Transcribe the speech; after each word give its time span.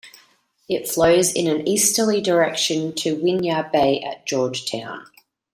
It 0.67 0.89
flows 0.89 1.31
in 1.31 1.45
an 1.45 1.67
easterly 1.69 2.21
direction 2.21 2.95
to 2.95 3.15
Winyah 3.15 3.71
Bay 3.71 3.99
at 4.01 4.25
Georgetown. 4.25 5.05